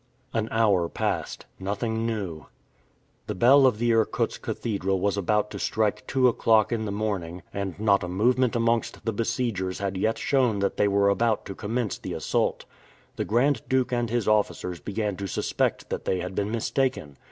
An 0.33 0.47
hour 0.49 0.89
passed. 0.89 1.45
Nothing 1.59 2.07
new. 2.07 2.47
The 3.27 3.35
bell 3.35 3.67
of 3.67 3.77
the 3.77 3.93
Irkutsk 3.93 4.41
cathedral 4.41 4.99
was 4.99 5.15
about 5.15 5.51
to 5.51 5.59
strike 5.59 6.07
two 6.07 6.27
o'clock 6.27 6.71
in 6.71 6.85
the 6.85 6.91
morning, 6.91 7.43
and 7.53 7.79
not 7.79 8.01
a 8.03 8.07
movement 8.07 8.55
amongst 8.55 9.05
the 9.05 9.13
besiegers 9.13 9.77
had 9.77 9.97
yet 9.97 10.17
shown 10.17 10.57
that 10.57 10.77
they 10.77 10.87
were 10.87 11.09
about 11.09 11.45
to 11.45 11.53
commence 11.53 11.99
the 11.99 12.13
assault. 12.13 12.65
The 13.15 13.25
Grand 13.25 13.61
Duke 13.69 13.93
and 13.93 14.09
his 14.09 14.27
officers 14.27 14.79
began 14.79 15.17
to 15.17 15.27
suspect 15.27 15.91
that 15.91 16.05
they 16.05 16.19
had 16.19 16.33
been 16.33 16.49
mistaken. 16.49 17.17